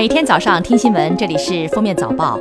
[0.00, 2.40] 每天早上听新闻，这里是封面早报。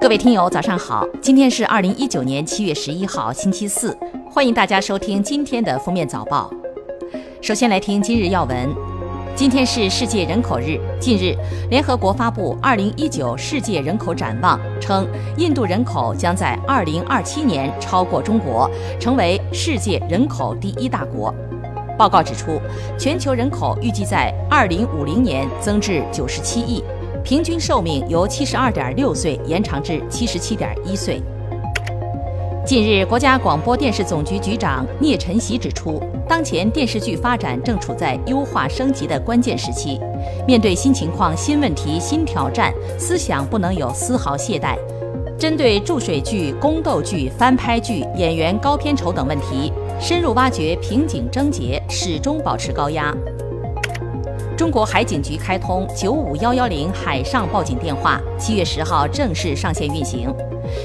[0.00, 1.06] 各位听友，早上好！
[1.20, 3.94] 今天是二零一九年七月十一号，星期四，
[4.30, 6.50] 欢迎大家收听今天的封面早报。
[7.42, 8.74] 首先来听今日要闻。
[9.36, 10.80] 今天是世界人口日。
[10.98, 11.36] 近日，
[11.68, 21.34] 联合国发布《二零一九世界人口展望》，称印度人口将在二零二七年超过中国，成为世界人口第一大国。
[21.96, 22.60] 报告指出，
[22.98, 26.82] 全球人口预计在2050年增至97亿，
[27.22, 31.22] 平均寿命由72.6岁延长至77.1岁。
[32.66, 40.00] 近日，国家广播电视总局局长聂晨曦指出，当前电视剧发展正处在优化升级的关键时期，
[40.46, 44.76] 面对新情况、新问题、新挑战，思想不能有丝毫懈怠。
[45.38, 49.70] 针对注水剧、宫斗剧、翻拍剧、演员高片酬等问题。
[50.00, 53.14] 深入挖掘瓶颈症结，始终保持高压。
[54.56, 60.32] 中国海警局开通九五幺幺零海上报警电话，七月十号正式上线运行。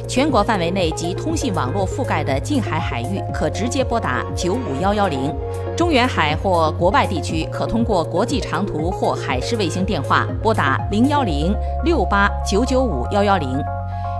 [0.07, 5.33] 全国范围内及通信网络覆盖的近海海域可直接拨打九五幺幺零，
[5.75, 13.78] 中远海或国外地区可通过国际长途或海事卫星电话拨打零幺零六八九九五幺幺零。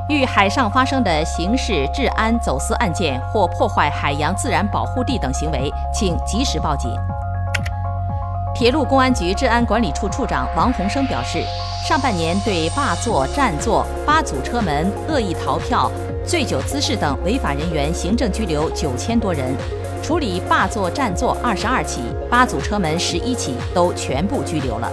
[0.10, 6.92] 遇海上发生的刑事、治安、走私案件或破坏海洋自然保护地等行为，请及时报警。
[8.56, 11.44] 铁路公安局治安管理处处长王洪生表示，
[11.88, 15.92] 上半年对霸座、占座、扒阻车门、恶意逃票、
[16.26, 19.56] 醉酒滋事等违法人员行政拘留九千多人，
[20.02, 24.92] 处理霸座、占座二十二起，扒阻车门十一起，都全部拘留了。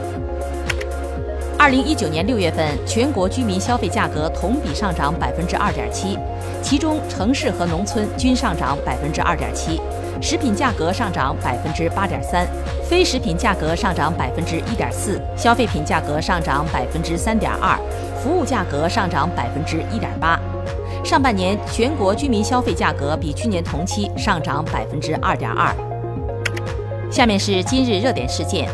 [1.67, 6.17] 二零一九年六月份，全国居民消费价格同比上涨百分之二点七，
[6.63, 9.81] 其中城市和农村均上涨百分之二点七，
[10.23, 12.47] 食品价格上涨百分之八点三，
[12.89, 17.77] 非食品价格上涨百分之一点四，消费品价格上涨百分之三点二，
[18.23, 20.39] 服务价格上涨百分之一点八。
[21.05, 25.75] 上半年全国居民消费价格比去年同期上涨百分之二点二。
[27.11, 28.69] 下面是今日热点事件。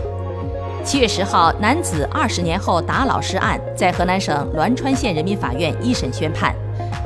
[0.84, 6.52] 七月十号，男子二十年后打老师案在河南省栾川县人民法院一审宣判，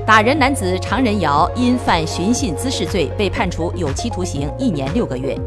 [0.07, 5.39] 打人男子常仁尧因犯寻衅滋事罪被判处有期徒刑一年六个月。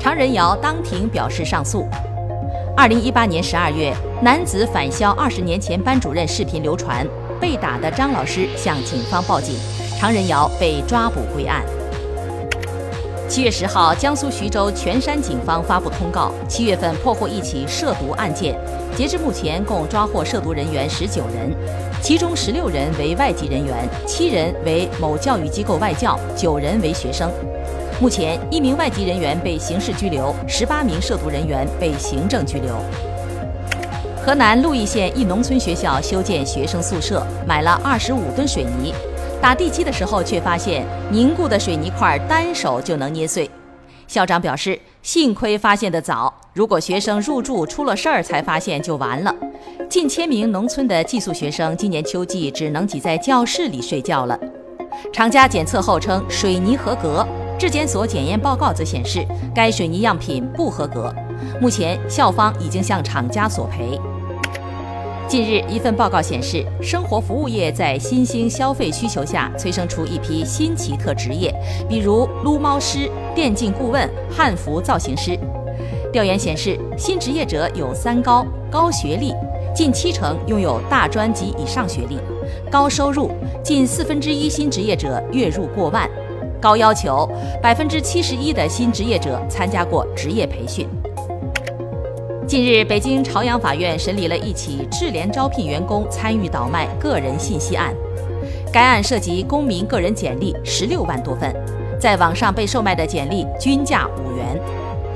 [0.00, 1.84] 常仁尧当庭表示上诉。
[2.76, 3.92] 二零一八年十二月，
[4.22, 7.04] 男子返校二十年前班主任视频流传，
[7.40, 9.56] 被打的张老师向警方报警，
[9.98, 11.62] 常仁尧被抓捕归案。
[13.32, 18.54] 七月十号，江苏徐州泉山警方发布通告，七月份破获一起涉毒案件，
[18.94, 21.50] 截至目前共抓获涉毒人员十九人，
[22.02, 27.32] 其中十六人为外籍人员，七人为某教育机构外教，九人为学生。
[27.98, 32.74] 目前，一名外籍人员被刑事拘留，十八名涉毒人员被行政拘留。
[34.26, 38.92] 河南鹿邑县一农村学校修建学生宿舍，买了二十五吨水泥。
[39.42, 43.50] 打地基的时候，却发现凝固的水泥块单手就能捏碎。
[44.06, 49.34] 校长表示，幸亏发现的早，如果学生入住出了事儿才发现，就完了。
[49.90, 54.38] 近千名农村的寄宿学生今年秋季只能挤在教室里睡觉了。
[55.12, 57.26] 厂家检测后称水泥合格，
[57.58, 61.12] 质检所检验报告则显示该水泥样品不合格。
[61.60, 63.98] 目前校方已经向厂家索赔。
[65.28, 71.54] 近日，一份报告显示，生活服务业在新兴消费需求下催生出一批新奇特职业，
[71.88, 75.38] 比如撸猫师、电竞顾问、汉服造型师。
[76.12, 79.32] 调研显示，新职业者有三高：高学历，
[79.74, 82.18] 近七成拥有大专及以上学历；
[82.70, 83.30] 高收入，
[83.62, 86.06] 近四分之一新职业者月入过万；
[86.60, 87.26] 高要求，
[87.62, 90.86] 百分之七十一的新职业者参加过职业培训。
[92.52, 97.94] 近日，北京朝阳法院审理了一起智联招聘员工参与倒卖个人信息案。
[98.70, 101.50] 该案涉及公民个人简历十六万多份，
[101.98, 104.60] 在网上被售卖的简历均价五元。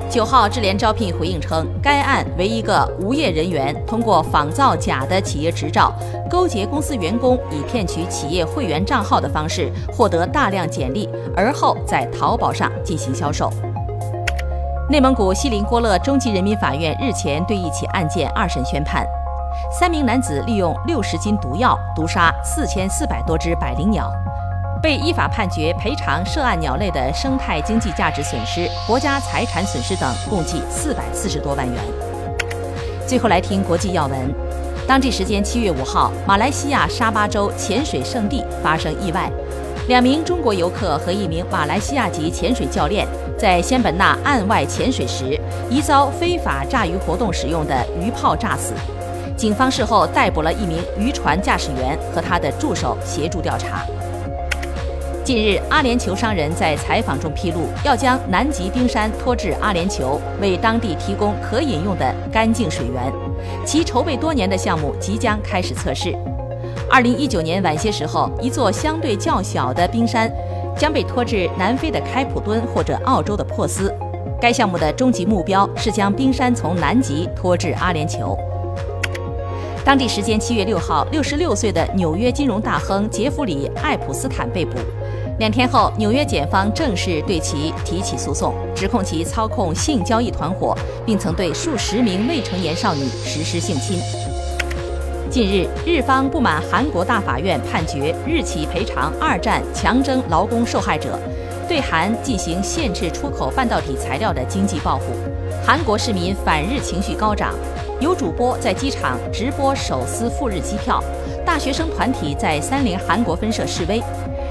[0.08, 5.94] 九号，智联招聘回应称，该案为一个无业人员通过仿造假的企业执照，
[6.31, 11.06] 勾结公司员工，以骗取企业会员账号的方式获得大量简历，
[11.37, 13.52] 而后在淘宝上进行销售。
[14.88, 19.05] 内蒙古锡林郭勒中级人民法院日前对一起案件二审宣判，
[19.69, 24.09] 三名男子利用六十斤毒药毒杀四千四百多只百灵鸟，
[24.81, 31.83] 被依法判决赔偿涉案鸟类的生态经济价值损失、国家财产损失等共计四百四十多万元。
[33.09, 34.33] 最后来听国际要闻，
[34.87, 39.29] 当地时间七月五号，马来西亚沙巴州潜水圣地发生意外。
[39.88, 43.06] 两名中国游客和一名马来西亚籍潜水教练
[43.38, 45.38] 在仙本那岸外潜水时，
[45.69, 48.73] 疑遭非法炸鱼活动使用的鱼炮炸死。
[49.37, 53.85] 警方事后逮捕了一名渔船驾驶员和他的助手，协助调查。
[55.23, 63.12] 近日，阿联酋商人在采访中披露，要将南极冰山拖至阿联酋，为当地提供可饮用的干净水源。
[63.67, 66.17] 其筹备多年的项目即将开始测试。
[66.88, 70.31] 二零一九年晚些时候，一座相对较小的冰山
[70.78, 73.93] 将被拖至南非的开普敦或者澳洲的珀斯。
[74.40, 78.37] 该项目的终极目标是将冰山从南极拖至阿联酋。
[79.84, 84.73] 当地时间七月六号，六十六岁的纽约金融大亨杰弗里·艾普斯坦被捕。
[85.38, 94.00] 两天后，纽约检方正式对其提起诉讼，指控其操控性交易团伙，并曾对数十名未成年少女实施性侵。
[95.37, 101.19] 近日，日方不满韩国大法院判决日起赔偿二战强征劳工受害者，
[101.69, 105.12] 对韩进行限制出口半导体材料的经济报复。
[105.62, 107.55] 韩国市民反日情绪高涨，
[108.00, 111.05] 有主播在机场直播手撕赴日机票，
[111.44, 114.03] 大学生团体在三菱韩国分社示威。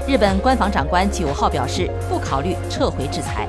[0.06, 3.48] 日本官房长官九号表示，不考虑撤回制裁。